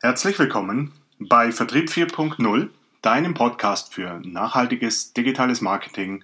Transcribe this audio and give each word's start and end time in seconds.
Herzlich 0.00 0.38
willkommen 0.38 0.92
bei 1.18 1.50
Vertrieb 1.50 1.90
4.0, 1.90 2.68
deinem 3.02 3.34
Podcast 3.34 3.92
für 3.92 4.20
nachhaltiges 4.24 5.12
digitales 5.12 5.60
Marketing 5.60 6.22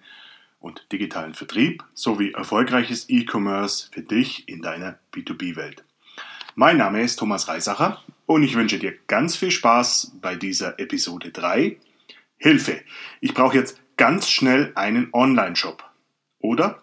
und 0.61 0.86
digitalen 0.92 1.34
Vertrieb 1.34 1.83
sowie 1.92 2.31
erfolgreiches 2.31 3.10
E-Commerce 3.10 3.89
für 3.91 4.02
dich 4.02 4.49
in 4.49 4.63
deiner 4.63 5.00
B2B-Welt. 5.13 5.83
Mein 6.55 6.76
Name 6.76 7.02
ist 7.02 7.17
Thomas 7.17 7.49
Reisacher 7.49 8.00
und 8.27 8.45
ich 8.45 8.55
wünsche 8.55 8.79
dir 8.79 8.95
ganz 9.09 9.34
viel 9.34 9.50
Spaß 9.50 10.12
bei 10.20 10.36
dieser 10.36 10.79
Episode 10.79 11.32
3. 11.32 11.77
Hilfe! 12.36 12.80
Ich 13.20 13.34
brauche 13.34 13.56
jetzt 13.56 13.80
ganz 13.96 14.30
schnell 14.30 14.70
einen 14.77 15.09
Online-Shop. 15.12 15.82
Oder, 16.38 16.80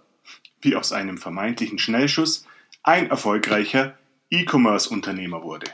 wie 0.60 0.76
aus 0.76 0.92
einem 0.92 1.18
vermeintlichen 1.18 1.80
Schnellschuss, 1.80 2.46
ein 2.84 3.10
erfolgreicher 3.10 3.98
E-Commerce-Unternehmer 4.30 5.42
wurde. 5.42 5.72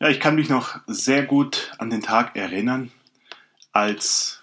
Ja, 0.00 0.08
ich 0.08 0.20
kann 0.20 0.36
mich 0.36 0.48
noch 0.48 0.78
sehr 0.86 1.24
gut 1.24 1.72
an 1.78 1.90
den 1.90 2.02
Tag 2.02 2.36
erinnern, 2.36 2.92
als 3.72 4.42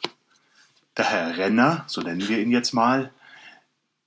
der 0.98 1.06
Herr 1.06 1.38
Renner, 1.38 1.86
so 1.88 2.02
nennen 2.02 2.28
wir 2.28 2.40
ihn 2.40 2.52
jetzt 2.52 2.74
mal, 2.74 3.14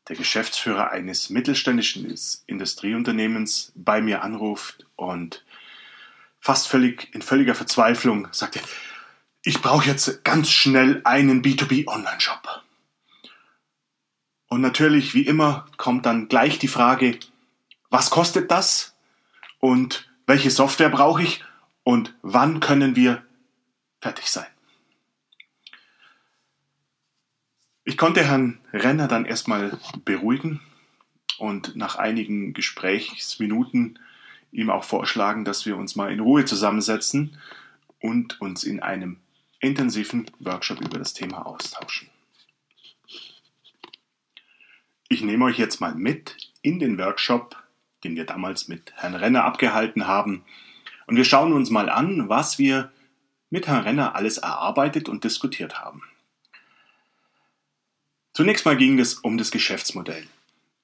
der 0.08 0.16
Geschäftsführer 0.16 0.90
eines 0.90 1.30
mittelständischen 1.30 2.14
Industrieunternehmens 2.46 3.72
bei 3.74 4.02
mir 4.02 4.22
anruft 4.22 4.86
und 4.96 5.42
fast 6.38 6.68
völlig 6.68 7.14
in 7.14 7.22
völliger 7.22 7.54
Verzweiflung 7.54 8.28
sagte, 8.30 8.60
ich 9.42 9.62
brauche 9.62 9.88
jetzt 9.88 10.24
ganz 10.24 10.50
schnell 10.50 11.00
einen 11.04 11.42
B2B 11.42 11.86
Online-Shop. 11.86 12.62
Und 14.48 14.60
natürlich, 14.60 15.14
wie 15.14 15.26
immer, 15.26 15.66
kommt 15.78 16.04
dann 16.04 16.28
gleich 16.28 16.58
die 16.58 16.68
Frage, 16.68 17.18
was 17.88 18.10
kostet 18.10 18.50
das? 18.50 18.94
Und 19.60 20.07
welche 20.28 20.50
Software 20.50 20.90
brauche 20.90 21.22
ich 21.22 21.42
und 21.84 22.14
wann 22.20 22.60
können 22.60 22.94
wir 22.94 23.24
fertig 23.98 24.26
sein. 24.26 24.46
Ich 27.82 27.96
konnte 27.96 28.22
Herrn 28.22 28.60
Renner 28.74 29.08
dann 29.08 29.24
erstmal 29.24 29.78
beruhigen 30.04 30.60
und 31.38 31.76
nach 31.76 31.96
einigen 31.96 32.52
Gesprächsminuten 32.52 33.98
ihm 34.52 34.68
auch 34.68 34.84
vorschlagen, 34.84 35.46
dass 35.46 35.64
wir 35.64 35.78
uns 35.78 35.96
mal 35.96 36.12
in 36.12 36.20
Ruhe 36.20 36.44
zusammensetzen 36.44 37.38
und 37.98 38.38
uns 38.38 38.64
in 38.64 38.80
einem 38.80 39.20
intensiven 39.60 40.30
Workshop 40.40 40.82
über 40.82 40.98
das 40.98 41.14
Thema 41.14 41.46
austauschen. 41.46 42.10
Ich 45.08 45.22
nehme 45.22 45.46
euch 45.46 45.58
jetzt 45.58 45.80
mal 45.80 45.94
mit 45.94 46.36
in 46.60 46.78
den 46.78 46.98
Workshop 46.98 47.56
den 48.04 48.16
wir 48.16 48.24
damals 48.24 48.68
mit 48.68 48.92
Herrn 48.96 49.14
Renner 49.14 49.44
abgehalten 49.44 50.06
haben. 50.06 50.44
Und 51.06 51.16
wir 51.16 51.24
schauen 51.24 51.52
uns 51.52 51.70
mal 51.70 51.88
an, 51.88 52.28
was 52.28 52.58
wir 52.58 52.92
mit 53.50 53.66
Herrn 53.66 53.82
Renner 53.82 54.14
alles 54.14 54.38
erarbeitet 54.38 55.08
und 55.08 55.24
diskutiert 55.24 55.80
haben. 55.80 56.02
Zunächst 58.32 58.64
mal 58.64 58.76
ging 58.76 58.98
es 58.98 59.14
um 59.14 59.38
das 59.38 59.50
Geschäftsmodell. 59.50 60.26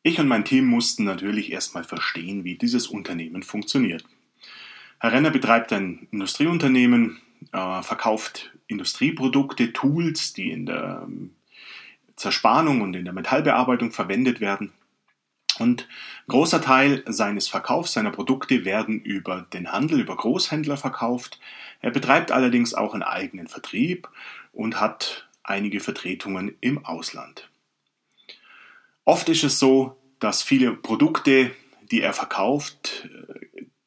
Ich 0.03 0.19
und 0.19 0.29
mein 0.29 0.45
Team 0.45 0.67
mussten 0.67 1.05
natürlich 1.05 1.53
erstmal 1.53 1.85
verstehen, 1.85 2.45
wie 2.45 2.57
dieses 2.57 2.89
Unternehmen 2.89 3.43
funktioniert. 3.43 4.05
Herr 5.01 5.13
Renner 5.13 5.31
betreibt 5.31 5.73
ein 5.73 6.09
Industrieunternehmen, 6.11 7.21
äh, 7.53 7.83
verkauft 7.83 8.53
Industrieprodukte, 8.67 9.73
Tools, 9.73 10.33
die 10.33 10.51
in 10.51 10.67
der 10.67 11.05
ähm, 11.05 11.35
Zerspannung 12.17 12.81
und 12.81 12.95
in 12.95 13.05
der 13.05 13.15
Metallbearbeitung 13.15 13.93
verwendet 13.93 14.41
werden. 14.41 14.73
Und 15.59 15.83
ein 15.83 16.29
großer 16.29 16.61
Teil 16.61 17.03
seines 17.07 17.49
Verkaufs, 17.49 17.93
seiner 17.93 18.11
Produkte 18.11 18.65
werden 18.65 19.01
über 19.01 19.47
den 19.53 19.71
Handel, 19.71 20.01
über 20.01 20.17
Großhändler 20.17 20.77
verkauft. 20.77 21.39
Er 21.81 21.91
betreibt 21.91 22.33
allerdings 22.33 22.75
auch 22.75 22.95
einen 22.95 23.03
eigenen 23.03 23.47
Vertrieb 23.47 24.09
und 24.53 24.81
hat 24.81 25.29
einige 25.43 25.81
Vertretungen 25.81 26.57
im 26.61 26.85
Ausland. 26.85 27.51
Oft 29.05 29.29
ist 29.29 29.45
es 29.45 29.59
so, 29.59 29.97
dass 30.19 30.43
viele 30.43 30.73
Produkte, 30.73 31.51
die 31.91 32.01
er 32.01 32.15
verkauft, 32.15 33.09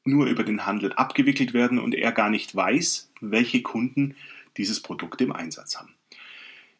nur 0.03 0.27
über 0.27 0.43
den 0.43 0.65
Handel 0.65 0.93
abgewickelt 0.93 1.53
werden 1.53 1.79
und 1.79 1.95
er 1.95 2.11
gar 2.11 2.29
nicht 2.29 2.55
weiß, 2.55 3.11
welche 3.19 3.61
Kunden 3.61 4.15
dieses 4.55 4.81
Produkt 4.81 5.21
im 5.21 5.31
Einsatz 5.31 5.77
haben. 5.77 5.93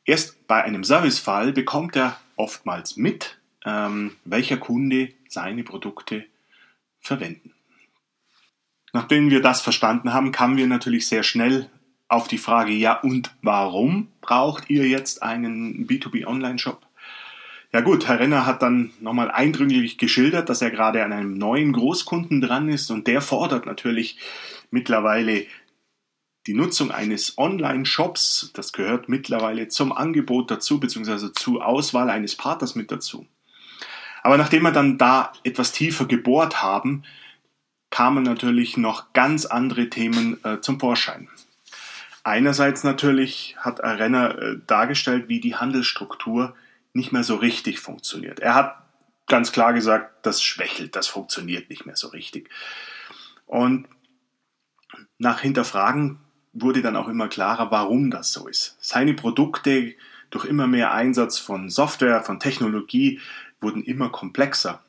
Erst 0.06 0.48
bei 0.48 0.64
einem 0.64 0.84
Servicefall 0.84 1.52
bekommt 1.52 1.96
er 1.96 2.20
oftmals 2.38 2.96
mit, 2.96 3.40
ähm, 3.68 4.16
welcher 4.24 4.58
Kunde 4.58 5.10
seine 5.28 5.64
Produkte 5.64 6.26
verwenden. 7.00 7.54
Nachdem 8.94 9.30
wir 9.30 9.42
das 9.42 9.62
verstanden 9.62 10.14
haben, 10.14 10.32
kamen 10.32 10.58
wir 10.58 10.68
natürlich 10.68 11.08
sehr 11.08 11.24
schnell 11.24 11.70
auf 12.08 12.30
die 12.30 12.38
Frage, 12.38 12.72
ja 12.72 12.98
und 13.00 13.36
warum 13.42 14.08
braucht 14.22 14.70
ihr 14.70 14.88
jetzt 14.88 15.22
einen 15.22 15.86
B2B 15.86 16.26
Online-Shop? 16.26 16.88
Ja 17.74 17.82
gut, 17.82 18.08
Herr 18.08 18.22
Renner 18.22 18.46
hat 18.46 18.62
dann 18.62 18.92
nochmal 19.02 19.30
eindrücklich 19.30 19.98
geschildert, 19.98 20.48
dass 20.48 20.62
er 20.62 20.72
gerade 20.72 21.04
an 21.04 21.12
einem 21.12 21.38
neuen 21.38 21.74
Großkunden 21.74 22.40
dran 22.40 22.70
ist 22.70 22.90
und 22.90 23.08
der 23.08 23.20
fordert 23.20 23.66
natürlich 23.66 24.18
mittlerweile 24.72 25.46
die 26.48 26.54
Nutzung 26.54 26.92
eines 26.92 27.38
Online-Shops. 27.38 28.52
Das 28.54 28.72
gehört 28.72 29.10
mittlerweile 29.10 29.68
zum 29.68 29.92
Angebot 29.92 30.50
dazu, 30.50 30.80
beziehungsweise 30.80 31.34
zur 31.34 31.66
Auswahl 31.66 32.10
eines 32.10 32.36
Partners 32.36 32.76
mit 32.76 32.90
dazu. 32.90 33.28
Aber 34.24 34.38
nachdem 34.38 34.64
wir 34.64 34.72
dann 34.72 34.98
da 34.98 35.32
etwas 35.44 35.72
tiefer 35.72 36.06
gebohrt 36.06 36.62
haben, 36.62 37.04
kamen 37.90 38.24
natürlich 38.24 38.78
noch 38.78 39.14
ganz 39.14 39.46
andere 39.46 39.90
Themen 39.90 40.44
äh, 40.44 40.60
zum 40.60 40.80
Vorschein. 40.80 41.30
Einerseits 42.24 42.84
natürlich 42.84 43.56
hat 43.58 43.80
Renner 43.80 44.38
äh, 44.38 44.56
dargestellt, 44.68 45.30
wie 45.30 45.40
die 45.40 45.56
Handelsstruktur 45.56 46.56
nicht 46.94 47.12
mehr 47.14 47.24
so 47.24 47.36
richtig 47.36 47.80
funktioniert. 47.80 48.40
Er 48.40 48.56
hat 48.56 48.76
ganz 49.28 49.52
klar 49.52 49.74
gesagt, 49.74 50.26
das 50.26 50.42
schwächelt, 50.42 50.96
das 50.96 51.08
funktioniert 51.08 51.70
nicht 51.70 51.86
mehr 51.86 51.96
so 51.96 52.10
richtig. 52.10 52.50
Und 53.46 53.88
nach 55.18 55.40
Hinterfragen 55.40 56.20
wurde 56.54 56.82
dann 56.82 56.96
auch 56.96 57.08
immer 57.08 57.28
klarer, 57.28 57.72
warum 57.72 58.12
das 58.12 58.34
so 58.34 58.48
ist. 58.48 58.78
Seine 58.82 59.14
Produkte 59.14 59.94
durch 60.30 60.46
immer 60.46 60.68
mehr 60.68 60.92
Einsatz 60.92 61.38
von 61.40 61.70
Software, 61.70 62.24
von 62.24 62.40
Technologie 62.40 63.22
wurden 63.62 63.84
immer 63.84 64.10
komplexer 64.10 64.84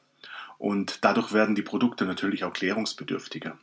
und 0.58 1.04
dadurch 1.04 1.32
werden 1.32 1.54
die 1.54 1.62
Produkte 1.62 2.04
natürlich 2.04 2.44
auch 2.44 2.52
klärungsbedürftiger. 2.52 3.58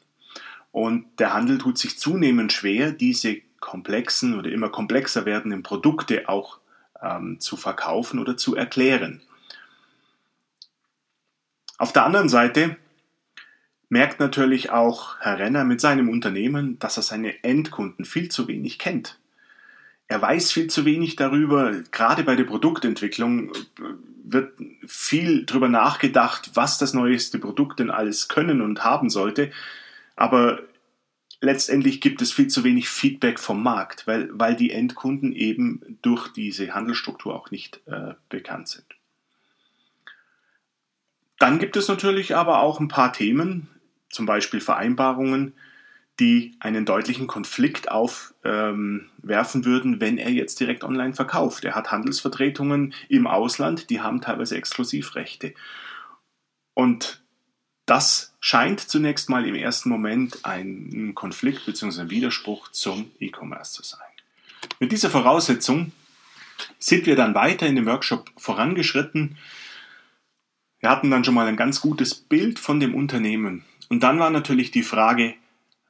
Und 0.71 1.05
der 1.19 1.33
Handel 1.33 1.57
tut 1.57 1.77
sich 1.77 1.97
zunehmend 1.97 2.51
schwer, 2.51 2.91
diese 2.91 3.37
komplexen 3.59 4.37
oder 4.37 4.51
immer 4.51 4.69
komplexer 4.69 5.25
werdenden 5.25 5.63
Produkte 5.63 6.27
auch 6.27 6.59
ähm, 7.01 7.39
zu 7.39 7.57
verkaufen 7.57 8.19
oder 8.19 8.37
zu 8.37 8.55
erklären. 8.55 9.21
Auf 11.77 11.91
der 11.93 12.05
anderen 12.05 12.29
Seite 12.29 12.77
merkt 13.89 14.19
natürlich 14.19 14.69
auch 14.71 15.19
Herr 15.19 15.39
Renner 15.39 15.63
mit 15.63 15.81
seinem 15.81 16.09
Unternehmen, 16.09 16.79
dass 16.79 16.97
er 16.97 17.03
seine 17.03 17.43
Endkunden 17.43 18.05
viel 18.05 18.29
zu 18.29 18.47
wenig 18.47 18.79
kennt. 18.79 19.19
Er 20.07 20.21
weiß 20.21 20.51
viel 20.51 20.67
zu 20.67 20.85
wenig 20.85 21.15
darüber. 21.15 21.71
Gerade 21.91 22.23
bei 22.23 22.35
der 22.35 22.43
Produktentwicklung 22.43 23.49
äh, 23.49 23.55
wird 24.23 24.53
viel 24.85 25.45
darüber 25.45 25.69
nachgedacht, 25.69 26.51
was 26.53 26.77
das 26.77 26.93
neueste 26.93 27.39
Produkt 27.39 27.79
denn 27.79 27.91
alles 27.91 28.27
können 28.27 28.61
und 28.61 28.83
haben 28.83 29.09
sollte. 29.09 29.51
Aber 30.15 30.59
letztendlich 31.41 32.01
gibt 32.01 32.21
es 32.21 32.31
viel 32.31 32.47
zu 32.47 32.63
wenig 32.63 32.89
Feedback 32.89 33.39
vom 33.39 33.61
Markt, 33.61 34.07
weil, 34.07 34.29
weil 34.31 34.55
die 34.55 34.71
Endkunden 34.71 35.33
eben 35.33 35.97
durch 36.01 36.27
diese 36.29 36.73
Handelsstruktur 36.73 37.35
auch 37.35 37.51
nicht 37.51 37.81
äh, 37.85 38.13
bekannt 38.29 38.67
sind. 38.67 38.85
Dann 41.37 41.59
gibt 41.59 41.75
es 41.75 41.87
natürlich 41.87 42.35
aber 42.35 42.59
auch 42.59 42.79
ein 42.79 42.87
paar 42.87 43.11
Themen, 43.11 43.69
zum 44.09 44.25
Beispiel 44.25 44.61
Vereinbarungen, 44.61 45.53
die 46.19 46.55
einen 46.59 46.85
deutlichen 46.85 47.27
Konflikt 47.27 47.91
aufwerfen 47.91 49.11
ähm, 49.23 49.65
würden, 49.65 49.99
wenn 49.99 50.17
er 50.17 50.31
jetzt 50.31 50.59
direkt 50.59 50.83
online 50.83 51.13
verkauft. 51.13 51.65
Er 51.65 51.75
hat 51.75 51.91
Handelsvertretungen 51.91 52.93
im 53.09 53.27
Ausland, 53.27 53.89
die 53.89 54.01
haben 54.01 54.21
teilweise 54.21 54.55
Exklusivrechte. 54.55 55.53
Und 56.73 57.21
das 57.85 58.33
scheint 58.39 58.79
zunächst 58.79 59.29
mal 59.29 59.45
im 59.45 59.55
ersten 59.55 59.89
Moment 59.89 60.39
ein 60.43 61.13
Konflikt 61.15 61.65
bzw. 61.65 62.01
ein 62.01 62.09
Widerspruch 62.09 62.69
zum 62.71 63.11
E-Commerce 63.19 63.73
zu 63.73 63.83
sein. 63.83 63.99
Mit 64.79 64.91
dieser 64.91 65.09
Voraussetzung 65.09 65.91
sind 66.79 67.05
wir 67.05 67.15
dann 67.15 67.35
weiter 67.35 67.67
in 67.67 67.75
dem 67.75 67.85
Workshop 67.85 68.31
vorangeschritten. 68.37 69.37
Wir 70.79 70.89
hatten 70.89 71.11
dann 71.11 71.23
schon 71.23 71.33
mal 71.33 71.47
ein 71.47 71.57
ganz 71.57 71.81
gutes 71.81 72.15
Bild 72.15 72.57
von 72.59 72.79
dem 72.79 72.95
Unternehmen. 72.95 73.65
Und 73.89 74.01
dann 74.01 74.19
war 74.19 74.29
natürlich 74.29 74.71
die 74.71 74.83
Frage, 74.83 75.35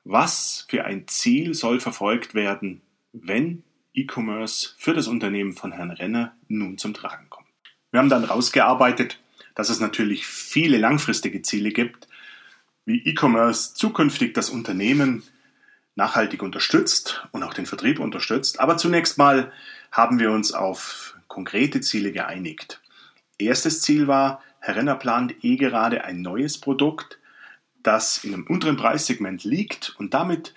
was 0.05 0.65
für 0.69 0.85
ein 0.85 1.07
Ziel 1.07 1.53
soll 1.53 1.79
verfolgt 1.79 2.35
werden, 2.35 2.81
wenn 3.11 3.63
E-Commerce 3.93 4.75
für 4.77 4.93
das 4.93 5.07
Unternehmen 5.07 5.53
von 5.53 5.71
Herrn 5.71 5.91
Renner 5.91 6.35
nun 6.47 6.77
zum 6.77 6.93
Tragen 6.93 7.29
kommt. 7.29 7.47
Wir 7.91 7.99
haben 7.99 8.09
dann 8.09 8.23
rausgearbeitet, 8.23 9.19
dass 9.55 9.69
es 9.69 9.79
natürlich 9.79 10.27
viele 10.27 10.77
langfristige 10.77 11.41
Ziele 11.41 11.71
gibt, 11.71 12.07
wie 12.85 13.03
E-Commerce 13.03 13.73
zukünftig 13.73 14.33
das 14.33 14.49
Unternehmen 14.49 15.23
nachhaltig 15.95 16.43
unterstützt 16.43 17.25
und 17.31 17.41
auch 17.41 17.53
den 17.53 17.65
Vertrieb 17.65 17.99
unterstützt. 17.99 18.59
Aber 18.59 18.77
zunächst 18.77 19.17
mal 19.17 19.51
haben 19.91 20.19
wir 20.19 20.31
uns 20.31 20.51
auf 20.51 21.15
konkrete 21.27 21.81
Ziele 21.81 22.11
geeinigt. 22.11 22.81
Erstes 23.39 23.81
Ziel 23.81 24.07
war, 24.07 24.43
Herr 24.59 24.75
Renner 24.75 24.95
plant 24.95 25.43
eh 25.43 25.55
gerade 25.55 26.03
ein 26.03 26.21
neues 26.21 26.59
Produkt, 26.59 27.17
das 27.85 28.23
in 28.23 28.33
einem 28.33 28.47
unteren 28.47 28.77
Preissegment 28.77 29.43
liegt 29.43 29.95
und 29.97 30.13
damit 30.13 30.53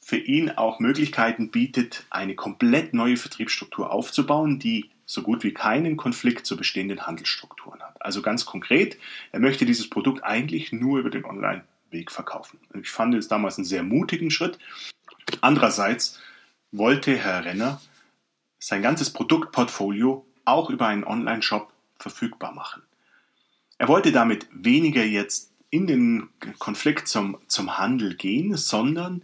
für 0.00 0.18
ihn 0.18 0.50
auch 0.50 0.80
Möglichkeiten 0.80 1.50
bietet, 1.50 2.06
eine 2.10 2.34
komplett 2.34 2.92
neue 2.92 3.16
Vertriebsstruktur 3.16 3.90
aufzubauen, 3.90 4.58
die 4.58 4.90
so 5.06 5.22
gut 5.22 5.42
wie 5.44 5.54
keinen 5.54 5.96
Konflikt 5.96 6.46
zu 6.46 6.56
bestehenden 6.56 7.06
Handelsstrukturen 7.06 7.80
hat. 7.82 8.02
Also 8.02 8.20
ganz 8.20 8.44
konkret, 8.44 8.98
er 9.32 9.40
möchte 9.40 9.64
dieses 9.64 9.88
Produkt 9.88 10.22
eigentlich 10.22 10.72
nur 10.72 10.98
über 10.98 11.10
den 11.10 11.24
Online-Weg 11.24 12.10
verkaufen. 12.10 12.58
Ich 12.80 12.90
fand 12.90 13.14
es 13.14 13.28
damals 13.28 13.56
einen 13.56 13.64
sehr 13.64 13.82
mutigen 13.82 14.30
Schritt. 14.30 14.58
Andererseits 15.40 16.20
wollte 16.70 17.16
Herr 17.16 17.44
Renner 17.44 17.80
sein 18.58 18.82
ganzes 18.82 19.10
Produktportfolio 19.10 20.26
auch 20.44 20.68
über 20.68 20.86
einen 20.86 21.04
Online-Shop 21.04 21.72
verfügbar 21.98 22.52
machen. 22.52 22.82
Er 23.78 23.88
wollte 23.88 24.12
damit 24.12 24.46
weniger 24.52 25.02
jetzt 25.02 25.53
in 25.74 25.88
den 25.88 26.28
Konflikt 26.60 27.08
zum, 27.08 27.36
zum 27.48 27.78
Handel 27.78 28.14
gehen, 28.14 28.56
sondern 28.56 29.22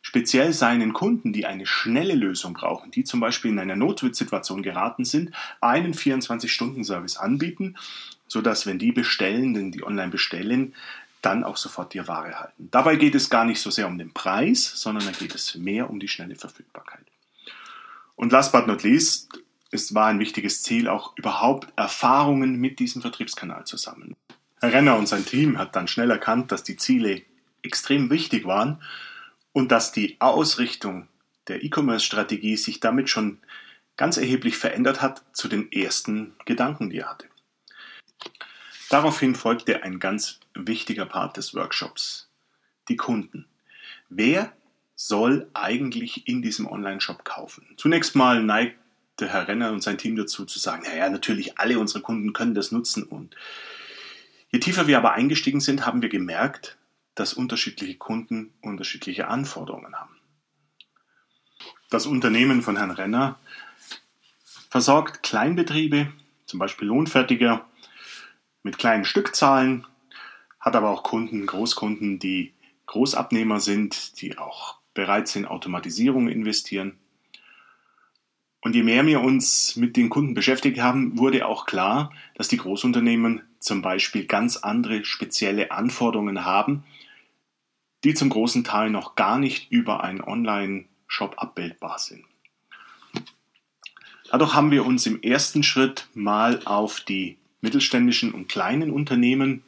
speziell 0.00 0.54
seinen 0.54 0.94
Kunden, 0.94 1.34
die 1.34 1.44
eine 1.44 1.66
schnelle 1.66 2.14
Lösung 2.14 2.54
brauchen, 2.54 2.90
die 2.90 3.04
zum 3.04 3.20
Beispiel 3.20 3.50
in 3.50 3.58
einer 3.58 3.76
Notwittsituation 3.76 4.62
geraten 4.62 5.04
sind, 5.04 5.30
einen 5.60 5.92
24-Stunden-Service 5.92 7.18
anbieten, 7.18 7.76
sodass, 8.28 8.64
wenn 8.64 8.78
die 8.78 8.92
bestellen, 8.92 9.52
denn 9.52 9.72
die 9.72 9.84
online 9.84 10.10
bestellen, 10.10 10.74
dann 11.20 11.44
auch 11.44 11.58
sofort 11.58 11.92
die 11.92 12.08
Ware 12.08 12.40
halten. 12.40 12.68
Dabei 12.70 12.96
geht 12.96 13.14
es 13.14 13.28
gar 13.28 13.44
nicht 13.44 13.60
so 13.60 13.70
sehr 13.70 13.86
um 13.86 13.98
den 13.98 14.14
Preis, 14.14 14.72
sondern 14.76 15.04
da 15.04 15.10
geht 15.10 15.34
es 15.34 15.54
mehr 15.56 15.90
um 15.90 16.00
die 16.00 16.08
schnelle 16.08 16.34
Verfügbarkeit. 16.34 17.04
Und 18.16 18.32
last 18.32 18.52
but 18.52 18.66
not 18.66 18.84
least, 18.84 19.28
es 19.70 19.94
war 19.94 20.06
ein 20.06 20.18
wichtiges 20.18 20.62
Ziel, 20.62 20.88
auch 20.88 21.14
überhaupt 21.18 21.68
Erfahrungen 21.76 22.54
mit 22.54 22.78
diesem 22.78 23.02
Vertriebskanal 23.02 23.66
zu 23.66 23.76
sammeln. 23.76 24.16
Herr 24.60 24.74
Renner 24.74 24.98
und 24.98 25.08
sein 25.08 25.24
Team 25.24 25.58
hat 25.58 25.74
dann 25.74 25.88
schnell 25.88 26.10
erkannt, 26.10 26.52
dass 26.52 26.62
die 26.62 26.76
Ziele 26.76 27.22
extrem 27.62 28.10
wichtig 28.10 28.44
waren 28.44 28.82
und 29.52 29.72
dass 29.72 29.90
die 29.90 30.20
Ausrichtung 30.20 31.08
der 31.48 31.64
E-Commerce-Strategie 31.64 32.56
sich 32.56 32.78
damit 32.78 33.08
schon 33.08 33.38
ganz 33.96 34.18
erheblich 34.18 34.56
verändert 34.56 35.00
hat 35.00 35.22
zu 35.32 35.48
den 35.48 35.72
ersten 35.72 36.34
Gedanken, 36.44 36.90
die 36.90 36.98
er 36.98 37.10
hatte. 37.10 37.26
Daraufhin 38.90 39.34
folgte 39.34 39.82
ein 39.82 39.98
ganz 39.98 40.40
wichtiger 40.54 41.06
Part 41.06 41.36
des 41.36 41.54
Workshops, 41.54 42.28
die 42.88 42.96
Kunden. 42.96 43.46
Wer 44.08 44.52
soll 44.94 45.48
eigentlich 45.54 46.28
in 46.28 46.42
diesem 46.42 46.66
Online-Shop 46.66 47.24
kaufen? 47.24 47.66
Zunächst 47.76 48.14
mal 48.14 48.42
neigte 48.42 49.28
Herr 49.28 49.48
Renner 49.48 49.70
und 49.72 49.82
sein 49.82 49.96
Team 49.96 50.16
dazu 50.16 50.44
zu 50.44 50.58
sagen, 50.58 50.82
naja, 50.84 51.08
natürlich 51.08 51.58
alle 51.58 51.78
unsere 51.78 52.02
Kunden 52.02 52.32
können 52.32 52.54
das 52.54 52.72
nutzen 52.72 53.04
und 53.04 53.36
je 54.50 54.60
tiefer 54.60 54.86
wir 54.86 54.98
aber 54.98 55.12
eingestiegen 55.12 55.60
sind, 55.60 55.86
haben 55.86 56.02
wir 56.02 56.08
gemerkt, 56.08 56.78
dass 57.14 57.34
unterschiedliche 57.34 57.96
Kunden 57.96 58.52
unterschiedliche 58.60 59.28
Anforderungen 59.28 59.94
haben. 59.96 60.16
Das 61.90 62.06
Unternehmen 62.06 62.62
von 62.62 62.76
Herrn 62.76 62.92
Renner 62.92 63.40
versorgt 64.70 65.24
Kleinbetriebe, 65.24 66.12
zum 66.46 66.60
Beispiel 66.60 66.86
Lohnfertiger, 66.86 67.66
mit 68.62 68.78
kleinen 68.78 69.04
Stückzahlen, 69.04 69.86
hat 70.60 70.76
aber 70.76 70.90
auch 70.90 71.02
Kunden, 71.02 71.46
Großkunden, 71.46 72.20
die 72.20 72.54
Großabnehmer 72.86 73.58
sind, 73.58 74.20
die 74.20 74.38
auch 74.38 74.78
bereit 74.94 75.26
sind, 75.26 75.46
Automatisierung 75.46 76.28
investieren. 76.28 76.99
Und 78.62 78.74
je 78.74 78.82
mehr 78.82 79.06
wir 79.06 79.20
uns 79.20 79.76
mit 79.76 79.96
den 79.96 80.10
Kunden 80.10 80.34
beschäftigt 80.34 80.80
haben, 80.80 81.18
wurde 81.18 81.46
auch 81.46 81.64
klar, 81.64 82.12
dass 82.34 82.48
die 82.48 82.58
Großunternehmen 82.58 83.42
zum 83.58 83.82
Beispiel 83.82 84.26
ganz 84.26 84.58
andere 84.58 85.04
spezielle 85.04 85.70
Anforderungen 85.70 86.44
haben, 86.44 86.84
die 88.04 88.14
zum 88.14 88.30
großen 88.30 88.64
Teil 88.64 88.90
noch 88.90 89.14
gar 89.14 89.38
nicht 89.38 89.70
über 89.70 90.02
einen 90.02 90.20
Online-Shop 90.20 91.34
abbildbar 91.38 91.98
sind. 91.98 92.24
Dadurch 94.30 94.54
haben 94.54 94.70
wir 94.70 94.86
uns 94.86 95.06
im 95.06 95.22
ersten 95.22 95.62
Schritt 95.62 96.08
mal 96.14 96.60
auf 96.64 97.00
die 97.00 97.38
mittelständischen 97.62 98.32
und 98.32 98.48
kleinen 98.48 98.90
Unternehmen 98.90 99.64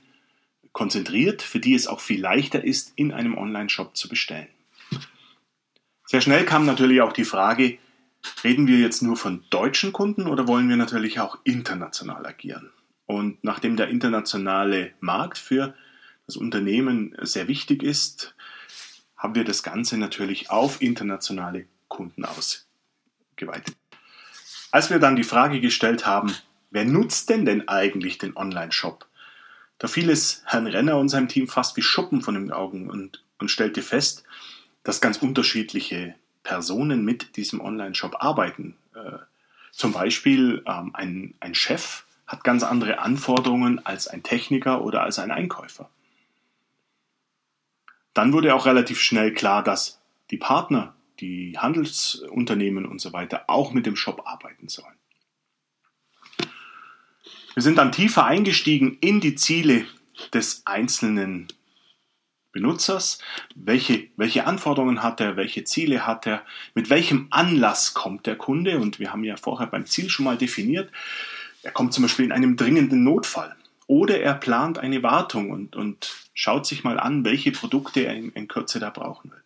konzentriert, 0.72 1.42
für 1.42 1.60
die 1.60 1.74
es 1.74 1.86
auch 1.86 2.00
viel 2.00 2.20
leichter 2.20 2.62
ist, 2.62 2.92
in 2.96 3.12
einem 3.12 3.36
Online-Shop 3.36 3.96
zu 3.96 4.08
bestellen. 4.08 4.48
Sehr 6.06 6.20
schnell 6.20 6.44
kam 6.44 6.64
natürlich 6.64 7.00
auch 7.00 7.12
die 7.12 7.24
Frage, 7.24 7.78
reden 8.44 8.66
wir 8.66 8.78
jetzt 8.78 9.02
nur 9.02 9.16
von 9.16 9.44
deutschen 9.50 9.92
Kunden 9.92 10.26
oder 10.26 10.46
wollen 10.46 10.68
wir 10.68 10.76
natürlich 10.76 11.20
auch 11.20 11.38
international 11.44 12.26
agieren? 12.26 12.70
Und 13.06 13.42
nachdem 13.44 13.76
der 13.76 13.88
internationale 13.88 14.92
Markt 15.00 15.38
für 15.38 15.74
das 16.26 16.36
Unternehmen 16.36 17.16
sehr 17.20 17.48
wichtig 17.48 17.82
ist, 17.82 18.34
haben 19.16 19.34
wir 19.34 19.44
das 19.44 19.62
Ganze 19.62 19.98
natürlich 19.98 20.50
auf 20.50 20.80
internationale 20.80 21.66
Kunden 21.88 22.24
ausgeweitet. 22.24 23.76
Als 24.70 24.90
wir 24.90 24.98
dann 24.98 25.16
die 25.16 25.24
Frage 25.24 25.60
gestellt 25.60 26.06
haben, 26.06 26.34
wer 26.70 26.84
nutzt 26.84 27.28
denn 27.28 27.44
denn 27.44 27.68
eigentlich 27.68 28.18
den 28.18 28.36
Online-Shop? 28.36 29.06
Da 29.78 29.88
fiel 29.88 30.10
es 30.10 30.42
Herrn 30.46 30.66
Renner 30.66 30.96
und 30.96 31.08
seinem 31.08 31.28
Team 31.28 31.48
fast 31.48 31.76
wie 31.76 31.82
Schuppen 31.82 32.22
von 32.22 32.34
den 32.34 32.52
Augen 32.52 32.88
und, 32.88 33.22
und 33.38 33.50
stellte 33.50 33.82
fest, 33.82 34.24
dass 34.82 35.00
ganz 35.00 35.18
unterschiedliche 35.18 36.14
Personen 36.42 37.04
mit 37.04 37.36
diesem 37.36 37.60
Online-Shop 37.60 38.16
arbeiten. 38.18 38.76
Äh, 38.94 39.18
zum 39.70 39.92
Beispiel 39.92 40.62
ähm, 40.66 40.90
ein, 40.94 41.34
ein 41.40 41.54
Chef 41.54 42.04
hat 42.26 42.44
ganz 42.44 42.62
andere 42.62 42.98
Anforderungen 42.98 43.84
als 43.84 44.08
ein 44.08 44.22
Techniker 44.22 44.82
oder 44.82 45.02
als 45.02 45.18
ein 45.18 45.30
Einkäufer. 45.30 45.90
Dann 48.14 48.32
wurde 48.32 48.54
auch 48.54 48.66
relativ 48.66 49.00
schnell 49.00 49.32
klar, 49.32 49.62
dass 49.62 50.00
die 50.30 50.36
Partner, 50.36 50.94
die 51.20 51.58
Handelsunternehmen 51.58 52.86
und 52.86 53.00
so 53.00 53.12
weiter 53.12 53.44
auch 53.48 53.72
mit 53.72 53.86
dem 53.86 53.96
Shop 53.96 54.22
arbeiten 54.26 54.68
sollen. 54.68 54.96
Wir 57.54 57.62
sind 57.62 57.76
dann 57.76 57.92
tiefer 57.92 58.24
eingestiegen 58.24 58.98
in 59.00 59.20
die 59.20 59.34
Ziele 59.34 59.86
des 60.32 60.62
einzelnen 60.64 61.48
Benutzers, 62.52 63.18
welche, 63.54 64.08
welche 64.16 64.46
Anforderungen 64.46 65.02
hat 65.02 65.20
er, 65.20 65.36
welche 65.36 65.64
Ziele 65.64 66.06
hat 66.06 66.26
er, 66.26 66.42
mit 66.74 66.90
welchem 66.90 67.26
Anlass 67.30 67.94
kommt 67.94 68.26
der 68.26 68.36
Kunde? 68.36 68.78
Und 68.78 68.98
wir 68.98 69.12
haben 69.12 69.24
ja 69.24 69.36
vorher 69.36 69.66
beim 69.66 69.86
Ziel 69.86 70.10
schon 70.10 70.24
mal 70.24 70.36
definiert, 70.36 70.90
er 71.62 71.72
kommt 71.72 71.94
zum 71.94 72.02
Beispiel 72.02 72.24
in 72.24 72.32
einem 72.32 72.56
dringenden 72.56 73.04
Notfall. 73.04 73.54
Oder 73.86 74.20
er 74.20 74.34
plant 74.34 74.78
eine 74.78 75.02
Wartung 75.02 75.50
und, 75.50 75.76
und 75.76 76.14
schaut 76.34 76.66
sich 76.66 76.84
mal 76.84 76.98
an, 76.98 77.24
welche 77.24 77.52
Produkte 77.52 78.00
er 78.00 78.14
in, 78.14 78.30
in 78.32 78.48
Kürze 78.48 78.80
da 78.80 78.90
brauchen 78.90 79.30
will. 79.30 79.42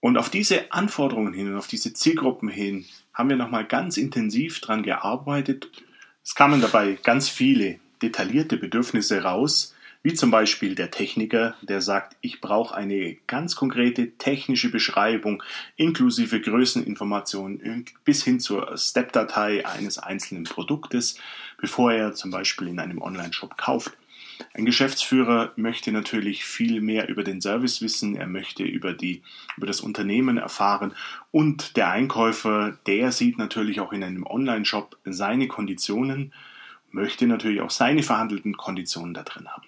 Und 0.00 0.18
auf 0.18 0.30
diese 0.30 0.72
Anforderungen 0.72 1.32
hin 1.32 1.48
und 1.48 1.56
auf 1.56 1.68
diese 1.68 1.92
Zielgruppen 1.92 2.48
hin 2.48 2.86
haben 3.14 3.28
wir 3.28 3.36
nochmal 3.36 3.64
ganz 3.64 3.96
intensiv 3.96 4.60
dran 4.60 4.82
gearbeitet. 4.82 5.70
Es 6.24 6.34
kamen 6.34 6.60
dabei 6.60 6.98
ganz 7.02 7.28
viele 7.28 7.78
detaillierte 8.02 8.56
Bedürfnisse 8.56 9.22
raus, 9.22 9.74
wie 10.02 10.14
zum 10.14 10.30
Beispiel 10.30 10.74
der 10.74 10.90
Techniker, 10.90 11.54
der 11.62 11.80
sagt, 11.80 12.16
ich 12.20 12.40
brauche 12.40 12.74
eine 12.74 13.16
ganz 13.26 13.54
konkrete 13.54 14.12
technische 14.18 14.70
Beschreibung 14.70 15.42
inklusive 15.76 16.40
Größeninformationen 16.40 17.84
bis 18.04 18.24
hin 18.24 18.40
zur 18.40 18.76
Step-Datei 18.76 19.64
eines 19.66 19.98
einzelnen 19.98 20.44
Produktes, 20.44 21.18
bevor 21.60 21.92
er 21.92 22.14
zum 22.14 22.30
Beispiel 22.30 22.68
in 22.68 22.80
einem 22.80 23.00
Online-Shop 23.00 23.56
kauft. 23.56 23.96
Ein 24.54 24.64
Geschäftsführer 24.64 25.52
möchte 25.56 25.92
natürlich 25.92 26.44
viel 26.44 26.80
mehr 26.80 27.08
über 27.08 27.22
den 27.22 27.40
Service 27.40 27.80
wissen, 27.80 28.16
er 28.16 28.26
möchte 28.26 28.64
über, 28.64 28.92
die, 28.92 29.22
über 29.56 29.66
das 29.66 29.80
Unternehmen 29.80 30.36
erfahren 30.36 30.94
und 31.30 31.76
der 31.76 31.90
Einkäufer, 31.90 32.76
der 32.86 33.12
sieht 33.12 33.38
natürlich 33.38 33.78
auch 33.78 33.92
in 33.92 34.02
einem 34.02 34.26
Online-Shop 34.26 34.98
seine 35.04 35.46
Konditionen, 35.46 36.32
möchte 36.90 37.26
natürlich 37.26 37.60
auch 37.60 37.70
seine 37.70 38.02
verhandelten 38.02 38.56
Konditionen 38.56 39.14
da 39.14 39.22
drin 39.22 39.48
haben. 39.48 39.66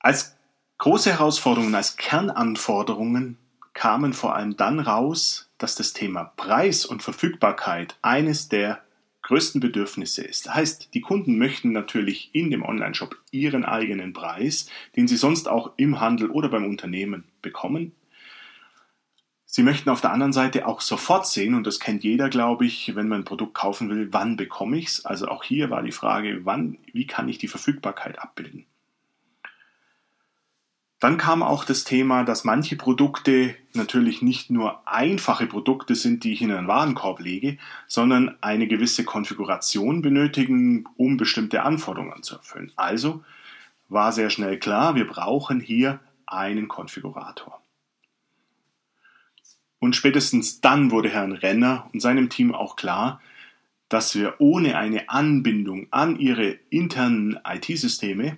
Als 0.00 0.34
große 0.78 1.10
Herausforderungen, 1.10 1.74
als 1.74 1.96
Kernanforderungen 1.96 3.36
kamen 3.74 4.14
vor 4.14 4.34
allem 4.34 4.56
dann 4.56 4.80
raus, 4.80 5.50
dass 5.58 5.74
das 5.74 5.92
Thema 5.92 6.24
Preis 6.36 6.86
und 6.86 7.02
Verfügbarkeit 7.02 7.96
eines 8.00 8.48
der 8.48 8.82
größten 9.22 9.60
Bedürfnisse 9.60 10.22
ist. 10.22 10.46
Das 10.46 10.54
heißt, 10.54 10.94
die 10.94 11.02
Kunden 11.02 11.36
möchten 11.36 11.72
natürlich 11.72 12.30
in 12.32 12.50
dem 12.50 12.64
Onlineshop 12.64 13.18
ihren 13.30 13.66
eigenen 13.66 14.14
Preis, 14.14 14.70
den 14.96 15.06
sie 15.06 15.18
sonst 15.18 15.48
auch 15.48 15.72
im 15.76 16.00
Handel 16.00 16.30
oder 16.30 16.48
beim 16.48 16.64
Unternehmen 16.64 17.24
bekommen. 17.42 17.92
Sie 19.44 19.62
möchten 19.62 19.90
auf 19.90 20.00
der 20.00 20.12
anderen 20.12 20.32
Seite 20.32 20.66
auch 20.66 20.80
sofort 20.80 21.26
sehen, 21.26 21.54
und 21.54 21.66
das 21.66 21.78
kennt 21.78 22.04
jeder, 22.04 22.30
glaube 22.30 22.64
ich, 22.64 22.96
wenn 22.96 23.08
man 23.08 23.20
ein 23.20 23.24
Produkt 23.24 23.52
kaufen 23.52 23.90
will, 23.90 24.08
wann 24.12 24.38
bekomme 24.38 24.78
ich 24.78 24.86
es? 24.86 25.04
Also 25.04 25.28
auch 25.28 25.44
hier 25.44 25.68
war 25.68 25.82
die 25.82 25.92
Frage, 25.92 26.46
wann, 26.46 26.78
wie 26.92 27.06
kann 27.06 27.28
ich 27.28 27.36
die 27.36 27.48
Verfügbarkeit 27.48 28.18
abbilden? 28.18 28.64
Dann 31.00 31.16
kam 31.16 31.42
auch 31.42 31.64
das 31.64 31.84
Thema, 31.84 32.24
dass 32.24 32.44
manche 32.44 32.76
Produkte 32.76 33.56
natürlich 33.72 34.20
nicht 34.20 34.50
nur 34.50 34.86
einfache 34.86 35.46
Produkte 35.46 35.94
sind, 35.94 36.24
die 36.24 36.34
ich 36.34 36.42
in 36.42 36.52
einen 36.52 36.68
Warenkorb 36.68 37.20
lege, 37.20 37.56
sondern 37.88 38.36
eine 38.42 38.68
gewisse 38.68 39.04
Konfiguration 39.04 40.02
benötigen, 40.02 40.84
um 40.96 41.16
bestimmte 41.16 41.62
Anforderungen 41.62 42.22
zu 42.22 42.36
erfüllen. 42.36 42.70
Also 42.76 43.24
war 43.88 44.12
sehr 44.12 44.28
schnell 44.28 44.58
klar, 44.58 44.94
wir 44.94 45.06
brauchen 45.06 45.58
hier 45.58 46.00
einen 46.26 46.68
Konfigurator. 46.68 47.62
Und 49.78 49.96
spätestens 49.96 50.60
dann 50.60 50.90
wurde 50.90 51.08
Herrn 51.08 51.32
Renner 51.32 51.88
und 51.94 52.00
seinem 52.00 52.28
Team 52.28 52.54
auch 52.54 52.76
klar, 52.76 53.22
dass 53.88 54.14
wir 54.14 54.34
ohne 54.38 54.76
eine 54.76 55.08
Anbindung 55.08 55.88
an 55.90 56.20
ihre 56.20 56.58
internen 56.68 57.40
IT-Systeme 57.42 58.36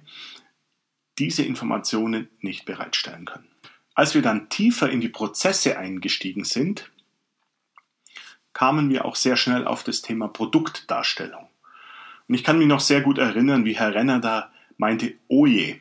diese 1.19 1.43
Informationen 1.43 2.29
nicht 2.41 2.65
bereitstellen 2.65 3.25
können. 3.25 3.49
Als 3.95 4.15
wir 4.15 4.23
dann 4.23 4.49
tiefer 4.49 4.91
in 4.91 5.01
die 5.01 5.09
Prozesse 5.09 5.79
eingestiegen 5.79 6.45
sind, 6.45 6.91
kamen 8.53 8.91
wir 8.91 9.05
auch 9.05 9.17
sehr 9.17 9.37
schnell 9.37 9.67
auf 9.67 9.85
das 9.85 10.03
Thema 10.03 10.29
Produktdarstellung. 10.29 11.49
Und 12.29 12.35
ich 12.35 12.45
kann 12.45 12.59
mich 12.59 12.69
noch 12.69 12.81
sehr 12.81 13.01
gut 13.01 13.19
erinnern, 13.19 13.65
wie 13.65 13.77
Herr 13.77 13.95
Renner 13.95 14.21
da 14.21 14.53
meinte, 14.79 15.15
oh 15.29 15.47
je, 15.47 15.81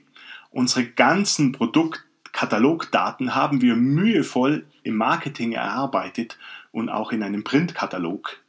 unsere 0.50 0.86
ganzen 0.86 1.52
Produkt 1.52 2.06
Katalogdaten 2.34 3.36
haben 3.36 3.62
wir 3.62 3.76
mühevoll 3.76 4.66
im 4.84 4.96
Marketing 4.96 5.52
erarbeitet 5.52 6.38
und 6.72 6.90
auch 6.90 7.12
in 7.12 7.24
einem 7.24 7.44
Printkatalog 7.44 8.42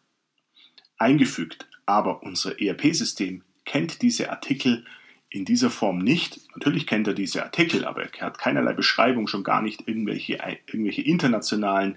eingefügt. 0.99 1.67
Aber 1.85 2.23
unser 2.23 2.61
ERP-System 2.61 3.43
kennt 3.65 4.03
diese 4.03 4.31
Artikel 4.31 4.85
in 5.33 5.45
dieser 5.45 5.71
Form 5.71 5.99
nicht. 5.99 6.41
Natürlich 6.55 6.87
kennt 6.87 7.09
er 7.09 7.15
diese 7.15 7.43
Artikel, 7.43 7.85
aber 7.85 8.03
er 8.03 8.27
hat 8.27 8.39
keinerlei 8.39 8.75
Beschreibung, 8.75 9.27
schon 9.27 9.45
gar 9.45 9.63
nicht 9.63 9.89
irgendwelche, 9.89 10.39
irgendwelche 10.67 11.03
internationalen, 11.03 11.97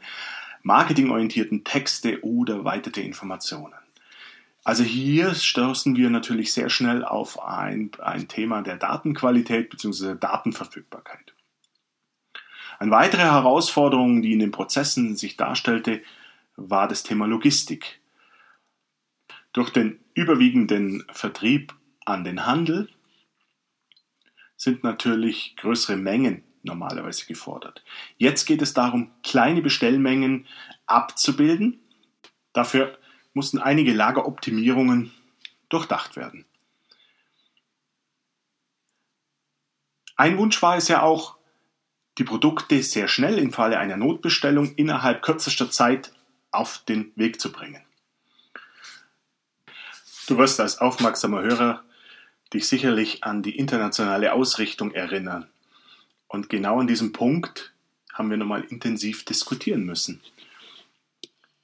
marketingorientierten 0.64 1.64
Texte 1.64 2.24
oder 2.24 2.64
weitere 2.64 3.02
Informationen. 3.02 3.74
Also 4.64 4.84
hier 4.84 5.36
stoßen 5.36 5.96
wir 5.96 6.10
natürlich 6.10 6.54
sehr 6.54 6.70
schnell 6.70 7.06
auf 7.06 7.44
ein, 7.44 7.92
ein 8.02 8.28
Thema 8.28 8.64
der 8.64 8.78
Datenqualität 8.78 9.70
bzw. 9.70 10.16
Datenverfügbarkeit. 10.16 11.34
Eine 12.80 12.92
weitere 12.92 13.22
Herausforderung, 13.22 14.22
die 14.22 14.34
in 14.34 14.40
den 14.40 14.52
Prozessen 14.52 15.16
sich 15.16 15.38
darstellte, 15.38 16.02
war 16.56 16.88
das 16.88 17.04
Thema 17.04 17.28
Logistik. 17.28 18.00
Durch 19.54 19.70
den 19.70 20.00
überwiegenden 20.14 21.06
Vertrieb 21.12 21.74
an 22.06 22.24
den 22.24 22.46
Handel 22.46 22.90
sind 24.66 24.84
natürlich 24.84 25.56
größere 25.58 25.96
Mengen 25.96 26.44
normalerweise 26.64 27.28
gefordert. 27.28 27.84
Jetzt 28.18 28.46
geht 28.46 28.64
es 28.64 28.74
darum, 28.74 29.12
kleine 29.24 29.62
Bestellmengen 29.62 30.48
abzubilden. 30.88 31.80
Dafür 32.52 32.98
mussten 33.34 33.60
einige 33.60 33.94
Lageroptimierungen 33.94 35.14
durchdacht 35.70 36.16
werden. 36.16 36.46
Ein 40.16 40.38
Wunsch 40.40 40.60
war 40.64 40.78
es 40.78 40.88
ja 40.88 41.04
auch, 41.04 41.38
die 42.18 42.24
Produkte 42.24 42.82
sehr 42.82 43.08
schnell 43.08 43.38
im 43.38 43.54
Falle 43.54 43.78
einer 43.78 43.98
Notbestellung 43.98 44.74
innerhalb 44.76 45.22
kürzester 45.22 45.70
Zeit 45.70 46.12
auf 46.52 46.80
den 46.80 47.12
Weg 47.16 47.40
zu 47.40 47.52
bringen. 47.52 47.84
Du 50.28 50.40
wirst 50.40 50.60
als 50.60 50.80
aufmerksamer 50.80 51.44
Hörer 51.44 51.85
dich 52.56 52.68
sicherlich 52.68 53.24
an 53.24 53.44
die 53.44 53.58
internationale 53.58 54.34
Ausrichtung 54.34 54.92
erinnern. 54.92 55.48
Und 56.28 56.50
genau 56.50 56.80
an 56.80 56.88
diesem 56.88 57.12
Punkt 57.12 57.74
haben 58.14 58.30
wir 58.30 58.38
nochmal 58.38 58.64
intensiv 58.64 59.26
diskutieren 59.26 59.86
müssen. 59.86 60.22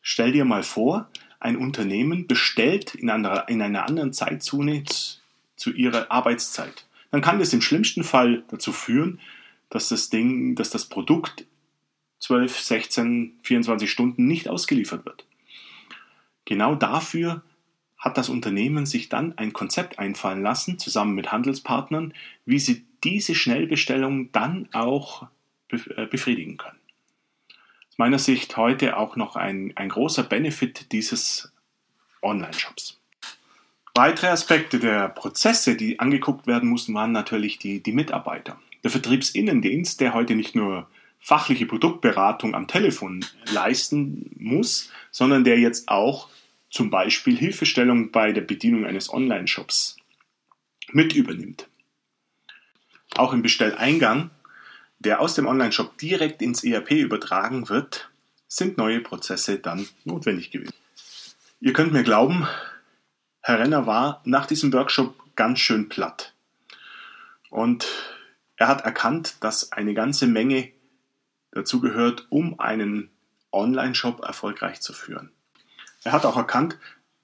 Stell 0.02 0.32
dir 0.32 0.46
mal 0.46 0.64
vor, 0.64 1.10
ein 1.40 1.58
Unternehmen 1.58 2.28
bestellt 2.28 2.96
in 2.96 3.10
einer, 3.10 3.50
in 3.50 3.62
einer 3.62 3.88
anderen 3.88 4.14
Zeitzone 4.14 4.84
zu 5.56 5.72
ihrer 5.72 6.12
Arbeitszeit. 6.12 6.86
Dann 7.10 7.22
kann 7.22 7.40
das 7.40 7.54
im 7.54 7.62
schlimmsten 7.62 8.04
Fall 8.04 8.44
dazu 8.50 8.72
führen, 8.72 9.20
dass 9.70 9.90
das 9.90 10.10
Ding, 10.10 10.56
dass 10.56 10.70
das 10.70 10.86
Produkt 10.86 11.46
12, 12.20 12.60
16, 12.60 13.40
24 13.44 13.90
Stunden 13.90 14.28
nicht 14.28 14.48
ausgeliefert 14.48 15.06
wird. 15.06 15.26
Genau 16.46 16.76
dafür 16.76 17.44
hat 18.02 18.18
das 18.18 18.30
Unternehmen 18.30 18.86
sich 18.88 19.10
dann 19.10 19.38
ein 19.38 19.54
Konzept 19.54 20.00
einfallen 20.00 20.42
lassen, 20.42 20.80
zusammen 20.80 21.14
mit 21.14 21.32
Handelspartnern, 21.32 22.14
wie 22.46 22.60
sie 22.60 22.84
diese 23.04 23.36
Schnellbestellung 23.36 24.32
dann 24.32 24.68
auch 24.74 25.28
äh, 25.70 26.08
befriedigen 26.08 26.58
können. 26.58 26.80
Aus 27.90 27.98
meiner 27.98 28.20
Sicht 28.20 28.58
heute 28.58 28.98
auch 28.98 29.16
noch 29.16 29.36
ein, 29.36 29.74
ein 29.76 29.90
großer 29.90 30.24
Benefit 30.24 30.92
dieses 30.92 31.54
Online-Shops. 32.24 33.00
Weitere 33.94 34.28
Aspekte 34.28 34.80
der 34.80 35.10
Prozesse, 35.10 35.76
die 35.76 36.00
angeguckt 36.00 36.48
werden 36.48 36.70
mussten, 36.70 36.94
waren 36.94 37.12
natürlich 37.12 37.60
die, 37.60 37.84
die 37.84 37.92
Mitarbeiter. 37.92 38.60
Der 38.84 38.90
Vertriebsinnendienst, 38.90 40.02
der 40.02 40.14
heute 40.16 40.36
nicht 40.36 40.56
nur 40.56 40.88
fachliche 41.20 41.68
Produktberatung 41.68 42.56
am 42.56 42.68
Telefon 42.68 43.24
leisten 43.52 44.32
muss, 44.40 44.90
sondern 45.12 45.44
der 45.44 45.60
jetzt 45.60 45.88
auch 45.90 46.30
zum 46.72 46.90
Beispiel 46.90 47.38
Hilfestellung 47.38 48.12
bei 48.12 48.32
der 48.32 48.42
Bedienung 48.42 48.86
eines 48.86 49.14
Online-Shops 49.14 49.98
mit 50.92 51.14
übernimmt. 51.14 51.68
Auch 53.16 53.34
im 53.34 53.42
Bestelleingang, 53.42 54.32
der 55.00 55.20
aus 55.20 55.36
dem 55.36 55.48
Online-Shop 55.48 55.98
direkt 55.98 56.42
ins 56.42 56.64
ERP 56.64 56.92
übertragen 56.92 57.70
wird, 57.70 58.10
sind 58.48 58.78
neue 58.78 59.02
Prozesse 59.02 59.60
dann 59.60 59.88
notwendig 60.06 60.52
gewesen. 60.52 60.74
Ihr 61.60 61.74
könnt 61.74 61.94
mir 61.94 62.04
glauben, 62.04 62.48
Herr 63.42 63.60
Renner 63.60 63.86
war 63.86 64.22
nach 64.24 64.46
diesem 64.46 64.72
Workshop 64.74 65.16
ganz 65.36 65.60
schön 65.60 65.90
platt. 65.90 66.34
Und 67.50 67.88
er 68.56 68.68
hat 68.68 68.82
erkannt, 68.82 69.36
dass 69.42 69.72
eine 69.72 69.94
ganze 69.94 70.28
Menge 70.28 70.72
dazu 71.52 71.82
gehört, 71.82 72.28
um 72.30 72.60
einen 72.60 73.10
Online-Shop 73.52 74.24
erfolgreich 74.24 74.80
zu 74.80 74.94
führen. 74.94 75.32
Er 76.04 76.12
hat 76.12 76.26
auch 76.26 76.38
erkannt, 76.38 76.78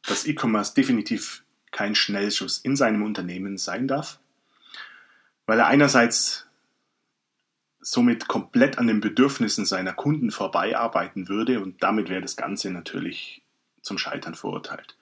dass 0.04 0.26
E-Commerce 0.26 0.74
definitiv 0.74 1.44
kein 1.72 1.96
Schnellschuss 1.96 2.60
in 2.60 2.76
seinem 2.76 3.04
Unternehmen 3.04 3.58
sein 3.58 3.88
darf, 3.88 4.20
weil 5.46 5.60
er 5.60 5.68
einerseits 5.68 6.46
somit 7.80 8.28
komplett 8.28 8.78
an 8.78 8.88
den 8.88 9.00
Bedürfnissen 9.00 9.66
seiner 9.66 9.94
Kunden 9.94 10.32
vorbei 10.32 10.78
arbeiten 10.78 11.30
würde 11.30 11.62
und 11.62 11.82
damit 11.82 12.10
wäre 12.10 12.22
das 12.22 12.36
Ganze 12.36 12.70
natürlich 12.70 13.42
zum 13.82 13.98
Scheitern 13.98 14.36
verurteilt. 14.36 14.98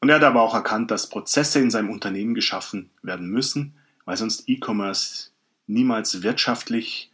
Und 0.00 0.08
er 0.08 0.16
hat 0.16 0.24
aber 0.24 0.42
auch 0.42 0.54
erkannt, 0.54 0.90
dass 0.90 1.08
Prozesse 1.08 1.60
in 1.60 1.70
seinem 1.70 1.90
Unternehmen 1.90 2.34
geschaffen 2.34 2.90
werden 3.02 3.28
müssen, 3.28 3.74
weil 4.04 4.16
sonst 4.16 4.48
E-Commerce 4.48 5.30
niemals 5.66 6.22
wirtschaftlich 6.22 7.11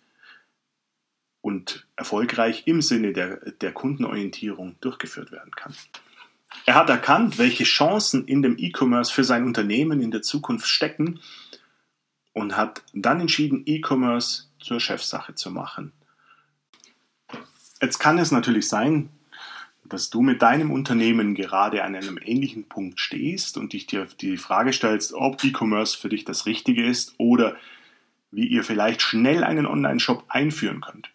und 1.41 1.87
erfolgreich 1.97 2.65
im 2.67 2.83
Sinne 2.83 3.13
der, 3.13 3.37
der 3.53 3.73
Kundenorientierung 3.73 4.77
durchgeführt 4.81 5.33
werden 5.33 5.53
kann. 5.53 5.75
Er 6.67 6.75
hat 6.75 6.91
erkannt, 6.91 7.39
welche 7.39 7.65
Chancen 7.65 8.27
in 8.27 8.43
dem 8.43 8.57
E-Commerce 8.59 9.13
für 9.13 9.25
sein 9.25 9.45
Unternehmen 9.45 10.01
in 10.01 10.11
der 10.11 10.23
Zukunft 10.23 10.69
stecken 10.69 11.21
und 12.33 12.57
hat 12.57 12.83
dann 12.93 13.21
entschieden, 13.21 13.63
E-Commerce 13.67 14.45
zur 14.59 14.81
Chefsache 14.81 15.35
zu 15.35 15.51
machen. 15.51 15.93
Jetzt 17.81 17.99
kann 17.99 18.19
es 18.19 18.33
natürlich 18.33 18.69
sein, 18.69 19.11
dass 19.85 20.11
du 20.11 20.21
mit 20.21 20.43
deinem 20.43 20.71
Unternehmen 20.71 21.35
gerade 21.35 21.85
an 21.85 21.95
einem 21.95 22.19
ähnlichen 22.23 22.69
Punkt 22.69 23.01
stehst 23.01 23.57
und 23.57 23.73
dich 23.73 23.87
dir 23.87 24.07
die 24.21 24.37
Frage 24.37 24.73
stellst, 24.73 25.15
ob 25.15 25.43
E-Commerce 25.43 25.97
für 25.97 26.09
dich 26.09 26.25
das 26.25 26.47
Richtige 26.47 26.85
ist 26.85 27.15
oder 27.19 27.57
wie 28.31 28.47
ihr 28.47 28.65
vielleicht 28.65 29.01
schnell 29.01 29.45
einen 29.45 29.67
Online-Shop 29.67 30.25
einführen 30.29 30.81
könnt. 30.81 31.11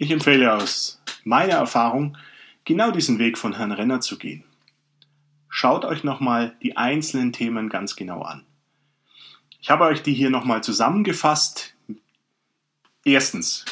Ich 0.00 0.12
empfehle 0.12 0.54
aus 0.54 1.02
meiner 1.24 1.54
Erfahrung, 1.54 2.16
genau 2.64 2.92
diesen 2.92 3.18
Weg 3.18 3.36
von 3.36 3.56
Herrn 3.56 3.72
Renner 3.72 4.00
zu 4.00 4.16
gehen. 4.16 4.44
Schaut 5.48 5.84
euch 5.84 6.04
nochmal 6.04 6.56
die 6.62 6.76
einzelnen 6.76 7.32
Themen 7.32 7.68
ganz 7.68 7.96
genau 7.96 8.22
an. 8.22 8.46
Ich 9.60 9.70
habe 9.70 9.84
euch 9.86 10.02
die 10.02 10.14
hier 10.14 10.30
nochmal 10.30 10.62
zusammengefasst. 10.62 11.74
Erstens, 13.04 13.64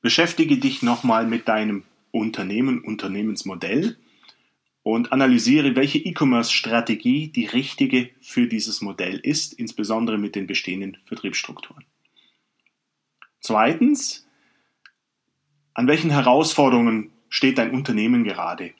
beschäftige 0.00 0.58
dich 0.58 0.82
nochmal 0.82 1.28
mit 1.28 1.46
deinem 1.46 1.84
Unternehmen, 2.10 2.80
Unternehmensmodell 2.80 3.96
und 4.82 5.12
analysiere, 5.12 5.76
welche 5.76 5.98
E-Commerce-Strategie 5.98 7.28
die 7.28 7.46
richtige 7.46 8.10
für 8.20 8.48
dieses 8.48 8.80
Modell 8.80 9.18
ist, 9.18 9.52
insbesondere 9.52 10.18
mit 10.18 10.34
den 10.34 10.48
bestehenden 10.48 10.96
Vertriebsstrukturen. 11.04 11.84
Zweitens, 13.40 14.27
An 15.78 15.86
welchen 15.86 16.10
Herausforderungen 16.10 17.12
steht 17.28 17.56
dein 17.56 17.70
Unternehmen 17.70 18.24
gerade? 18.24 18.72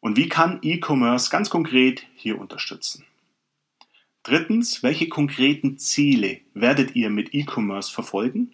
Und 0.00 0.18
wie 0.18 0.28
kann 0.28 0.58
E-Commerce 0.60 1.30
ganz 1.30 1.48
konkret 1.48 2.06
hier 2.16 2.38
unterstützen? 2.38 3.06
Drittens, 4.24 4.82
welche 4.82 5.08
konkreten 5.08 5.78
Ziele 5.78 6.42
werdet 6.52 6.96
ihr 6.96 7.08
mit 7.08 7.32
E-Commerce 7.32 7.90
verfolgen? 7.90 8.52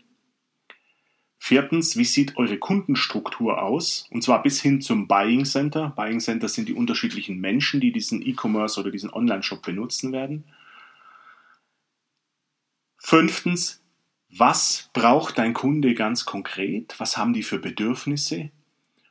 Viertens, 1.41 1.97
wie 1.97 2.05
sieht 2.05 2.37
eure 2.37 2.59
Kundenstruktur 2.59 3.61
aus? 3.61 4.07
Und 4.13 4.23
zwar 4.23 4.45
bis 4.45 4.63
hin 4.63 4.81
zum 4.81 5.09
Buying 5.09 5.45
Center. 5.45 5.93
Buying 5.97 6.21
Center 6.21 6.47
sind 6.47 6.69
die 6.69 6.75
unterschiedlichen 6.75 7.41
Menschen, 7.41 7.81
die 7.81 7.91
diesen 7.91 8.25
E-Commerce 8.25 8.79
oder 8.79 8.93
diesen 8.93 9.13
Online-Shop 9.13 9.63
benutzen 9.63 10.13
werden. 10.13 10.45
Fünftens, 12.99 13.80
was 14.37 14.91
braucht 14.93 15.39
dein 15.39 15.55
Kunde 15.55 15.95
ganz 15.95 16.25
konkret? 16.25 16.95
Was 16.99 17.17
haben 17.17 17.33
die 17.33 17.43
für 17.43 17.59
Bedürfnisse? 17.59 18.51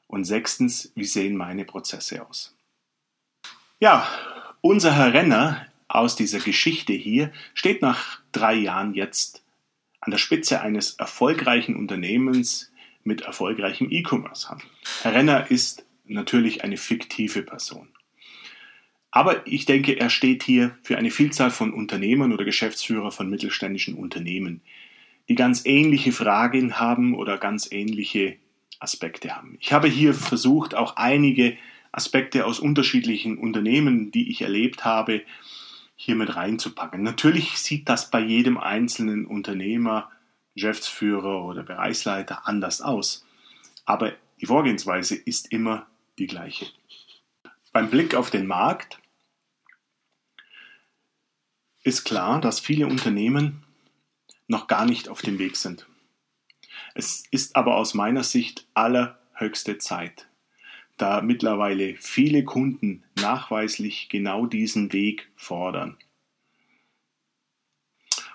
Und 0.07 0.23
sechstens, 0.23 0.91
wie 0.95 1.05
sehen 1.05 1.35
meine 1.35 1.65
Prozesse 1.65 2.25
aus? 2.25 2.55
Ja, 3.79 4.07
unser 4.61 4.95
Herr 4.95 5.13
Renner 5.13 5.65
aus 5.87 6.15
dieser 6.15 6.39
Geschichte 6.39 6.93
hier 6.93 7.31
steht 7.53 7.81
nach 7.81 8.21
drei 8.31 8.55
Jahren 8.55 8.93
jetzt 8.93 9.43
an 10.01 10.11
der 10.11 10.17
Spitze 10.17 10.61
eines 10.61 10.95
erfolgreichen 10.95 11.75
Unternehmens 11.75 12.71
mit 13.03 13.21
erfolgreichem 13.21 13.87
E-Commerce-Handel. 13.91 14.67
Herr 15.01 15.13
Renner 15.13 15.51
ist 15.51 15.85
natürlich 16.05 16.63
eine 16.63 16.77
fiktive 16.77 17.43
Person. 17.43 17.89
Aber 19.11 19.45
ich 19.47 19.65
denke, 19.65 19.99
er 19.99 20.09
steht 20.09 20.43
hier 20.43 20.77
für 20.83 20.97
eine 20.97 21.11
Vielzahl 21.11 21.51
von 21.51 21.73
Unternehmern 21.73 22.31
oder 22.31 22.45
Geschäftsführer 22.45 23.11
von 23.11 23.29
mittelständischen 23.29 23.95
Unternehmen, 23.95 24.61
die 25.29 25.35
ganz 25.35 25.65
ähnliche 25.65 26.11
Fragen 26.11 26.79
haben 26.79 27.15
oder 27.15 27.37
ganz 27.37 27.71
ähnliche 27.71 28.37
Aspekte 28.79 29.35
haben. 29.35 29.57
Ich 29.61 29.71
habe 29.71 29.87
hier 29.87 30.13
versucht, 30.13 30.73
auch 30.73 30.95
einige 30.97 31.55
Aspekte 31.91 32.45
aus 32.45 32.59
unterschiedlichen 32.59 33.37
Unternehmen, 33.37 34.11
die 34.11 34.31
ich 34.31 34.41
erlebt 34.41 34.85
habe, 34.85 35.21
hier 35.95 36.15
mit 36.15 36.35
reinzupacken. 36.35 37.03
Natürlich 37.03 37.57
sieht 37.59 37.89
das 37.89 38.09
bei 38.09 38.19
jedem 38.19 38.57
einzelnen 38.57 39.25
Unternehmer, 39.25 40.09
Geschäftsführer 40.55 41.45
oder 41.45 41.63
Bereichsleiter 41.63 42.47
anders 42.47 42.81
aus. 42.81 43.25
Aber 43.85 44.13
die 44.41 44.47
Vorgehensweise 44.47 45.15
ist 45.15 45.51
immer 45.51 45.87
die 46.17 46.27
gleiche. 46.27 46.67
Beim 47.71 47.89
Blick 47.89 48.15
auf 48.15 48.29
den 48.29 48.47
Markt 48.47 48.99
ist 51.83 52.03
klar, 52.03 52.41
dass 52.41 52.59
viele 52.59 52.87
Unternehmen 52.87 53.63
noch 54.49 54.67
gar 54.67 54.85
nicht 54.85 55.07
auf 55.07 55.21
dem 55.21 55.39
Weg 55.39 55.55
sind. 55.55 55.87
Es 56.95 57.23
ist 57.31 57.55
aber 57.55 57.77
aus 57.77 57.93
meiner 57.93 58.23
Sicht 58.23 58.67
allerhöchste 58.73 59.77
Zeit, 59.77 60.27
da 60.97 61.21
mittlerweile 61.21 61.95
viele 61.95 62.43
Kunden 62.43 63.03
nachweislich 63.15 64.09
genau 64.09 64.47
diesen 64.47 64.91
Weg 64.91 65.29
fordern. 65.35 65.97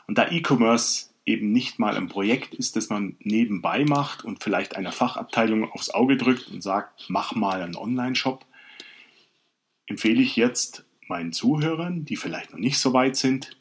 Und 0.07 0.19
da 0.19 0.31
E-Commerce 0.31 1.11
eben 1.27 1.53
nicht 1.53 1.79
mal 1.79 1.97
ein 1.97 2.09
Projekt 2.09 2.55
ist, 2.55 2.77
das 2.77 2.91
man 2.91 3.17
nebenbei 3.19 3.85
macht 3.85 4.25
und 4.25 4.43
vielleicht 4.43 4.77
einer 4.77 4.93
Fachabteilung 4.93 5.71
aufs 5.73 5.91
Auge 5.91 6.17
drückt 6.17 6.49
und 6.49 6.63
sagt, 6.63 7.07
mach 7.09 7.35
mal 7.35 7.63
einen 7.63 7.77
Online-Shop, 7.77 8.47
empfehle 9.87 10.23
ich 10.23 10.37
jetzt 10.37 10.85
meinen 11.09 11.33
Zuhörern, 11.33 12.05
die 12.05 12.17
vielleicht 12.17 12.53
noch 12.53 12.59
nicht 12.59 12.79
so 12.79 12.93
weit 12.93 13.17
sind, 13.17 13.57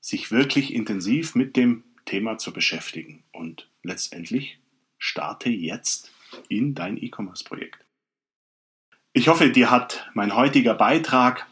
sich 0.00 0.30
wirklich 0.30 0.74
intensiv 0.74 1.34
mit 1.34 1.56
dem 1.56 1.84
Thema 2.04 2.38
zu 2.38 2.52
beschäftigen 2.52 3.22
und 3.32 3.68
letztendlich 3.82 4.58
starte 4.98 5.48
jetzt 5.50 6.12
in 6.48 6.74
dein 6.74 6.96
E-Commerce-Projekt. 6.96 7.78
Ich 9.12 9.28
hoffe, 9.28 9.50
dir 9.50 9.70
hat 9.70 10.08
mein 10.14 10.34
heutiger 10.34 10.74
Beitrag 10.74 11.46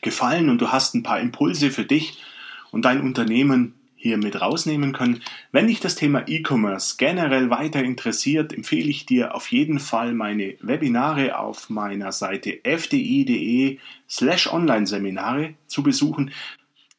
gefallen 0.00 0.48
und 0.48 0.60
du 0.60 0.72
hast 0.72 0.94
ein 0.94 1.02
paar 1.02 1.20
Impulse 1.20 1.70
für 1.70 1.84
dich 1.84 2.22
und 2.70 2.84
dein 2.84 3.00
Unternehmen 3.00 3.74
hier 3.98 4.16
mit 4.16 4.40
rausnehmen 4.40 4.92
können. 4.92 5.22
Wenn 5.50 5.66
dich 5.66 5.80
das 5.80 5.96
Thema 5.96 6.26
E-Commerce 6.26 6.96
generell 6.98 7.50
weiter 7.50 7.82
interessiert, 7.82 8.52
empfehle 8.52 8.88
ich 8.88 9.06
dir 9.06 9.34
auf 9.34 9.50
jeden 9.50 9.80
Fall 9.80 10.14
meine 10.14 10.54
Webinare 10.60 11.38
auf 11.38 11.68
meiner 11.68 12.12
Seite 12.12 12.60
fdi.de 12.62 13.78
slash 14.08 14.46
Online-Seminare 14.52 15.54
zu 15.66 15.82
besuchen. 15.82 16.30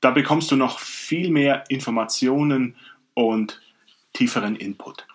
Da 0.02 0.12
bekommst 0.12 0.52
du 0.52 0.56
noch 0.56 0.80
viel 0.80 1.30
mehr 1.30 1.66
Informationen 1.70 2.76
und 3.14 3.62
tieferen 4.14 4.56
Input. 4.56 5.06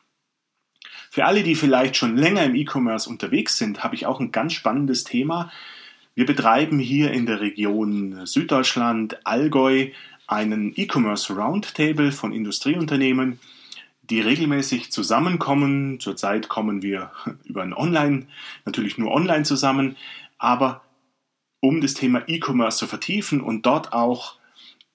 Für 1.11 1.27
alle, 1.27 1.43
die 1.43 1.55
vielleicht 1.55 1.97
schon 1.97 2.17
länger 2.17 2.45
im 2.45 2.55
E-Commerce 2.55 3.09
unterwegs 3.09 3.57
sind, 3.57 3.85
habe 3.85 3.95
ich 3.95 4.07
auch 4.07 4.21
ein 4.21 4.33
ganz 4.33 4.53
spannendes 4.53 5.05
Thema. 5.05 5.51
Wir 6.15 6.27
betreiben 6.27 6.79
hier 6.79 7.13
in 7.13 7.27
der 7.27 7.41
Region 7.41 8.27
Süddeutschland, 8.27 9.25
Allgäu, 9.25 9.91
einen 10.27 10.73
E-Commerce 10.77 11.33
Roundtable 11.33 12.13
von 12.13 12.33
Industrieunternehmen, 12.33 13.39
die 14.03 14.21
regelmäßig 14.21 14.91
zusammenkommen. 14.91 16.01
Zurzeit 16.01 16.49
kommen 16.49 16.83
wir 16.83 17.11
über 17.45 17.63
ein 17.63 17.75
Online, 17.75 18.27
natürlich 18.65 18.99
nur 18.99 19.13
online 19.13 19.45
zusammen, 19.45 19.97
aber 20.39 20.83
um 21.61 21.81
das 21.81 21.95
Thema 21.95 22.23
E-Commerce 22.27 22.79
zu 22.79 22.87
vertiefen 22.87 23.41
und 23.41 23.67
dort 23.67 23.93
auch 23.93 24.37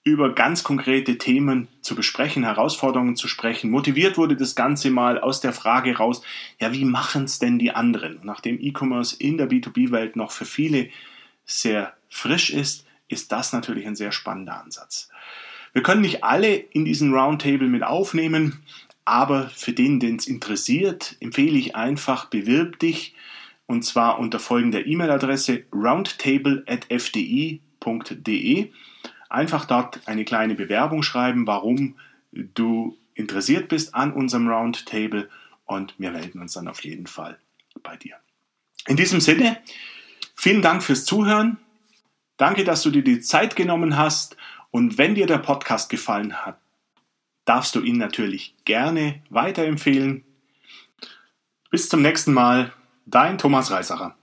über 0.09 0.33
ganz 0.33 0.63
konkrete 0.63 1.17
Themen 1.17 1.67
zu 1.81 1.95
besprechen, 1.95 2.43
Herausforderungen 2.43 3.15
zu 3.15 3.27
sprechen. 3.27 3.71
Motiviert 3.71 4.17
wurde 4.17 4.35
das 4.35 4.55
Ganze 4.55 4.89
mal 4.89 5.19
aus 5.19 5.41
der 5.41 5.53
Frage 5.53 5.97
raus, 5.97 6.23
ja, 6.59 6.73
wie 6.73 6.85
machen 6.85 7.25
es 7.25 7.37
denn 7.39 7.59
die 7.59 7.71
anderen? 7.71 8.19
Nachdem 8.23 8.59
E-Commerce 8.59 9.15
in 9.17 9.37
der 9.37 9.49
B2B-Welt 9.49 10.15
noch 10.15 10.31
für 10.31 10.45
viele 10.45 10.89
sehr 11.45 11.93
frisch 12.09 12.51
ist, 12.51 12.85
ist 13.07 13.31
das 13.31 13.53
natürlich 13.53 13.87
ein 13.87 13.95
sehr 13.95 14.11
spannender 14.11 14.61
Ansatz. 14.61 15.09
Wir 15.73 15.83
können 15.83 16.01
nicht 16.01 16.23
alle 16.23 16.55
in 16.55 16.85
diesen 16.85 17.13
Roundtable 17.13 17.67
mit 17.67 17.83
aufnehmen, 17.83 18.63
aber 19.05 19.49
für 19.49 19.73
den, 19.73 19.99
den 19.99 20.15
es 20.17 20.27
interessiert, 20.27 21.15
empfehle 21.19 21.57
ich 21.57 21.75
einfach, 21.75 22.25
bewirb 22.25 22.77
dich 22.79 23.15
und 23.65 23.83
zwar 23.83 24.19
unter 24.19 24.39
folgender 24.39 24.85
E-Mail-Adresse 24.85 25.63
roundtable.fdi.de 25.73 28.69
einfach 29.29 29.65
dort 29.65 30.01
eine 30.07 30.25
kleine 30.25 30.55
Bewerbung 30.55 31.03
schreiben, 31.03 31.47
warum 31.47 31.95
du 32.31 32.97
interessiert 33.13 33.69
bist 33.69 33.95
an 33.95 34.11
unserem 34.13 34.47
Roundtable 34.47 35.29
und 35.65 35.93
wir 35.97 36.11
melden 36.11 36.41
uns 36.41 36.53
dann 36.53 36.67
auf 36.67 36.83
jeden 36.83 37.07
Fall 37.07 37.37
bei 37.83 37.95
dir. 37.95 38.15
In 38.87 38.97
diesem 38.97 39.21
Sinne, 39.21 39.61
vielen 40.35 40.61
Dank 40.61 40.83
fürs 40.83 41.05
Zuhören. 41.05 41.57
Danke, 42.37 42.63
dass 42.63 42.81
du 42.81 42.89
dir 42.89 43.03
die 43.03 43.19
Zeit 43.19 43.55
genommen 43.55 43.97
hast 43.97 44.35
und 44.71 44.97
wenn 44.97 45.15
dir 45.15 45.27
der 45.27 45.39
Podcast 45.39 45.89
gefallen 45.89 46.45
hat, 46.45 46.59
darfst 47.45 47.75
du 47.75 47.81
ihn 47.81 47.97
natürlich 47.97 48.55
gerne 48.65 49.21
weiterempfehlen. 49.29 50.23
Bis 51.69 51.89
zum 51.89 52.01
nächsten 52.01 52.33
Mal, 52.33 52.71
dein 53.05 53.37
Thomas 53.37 53.71
Reisacher. 53.71 54.15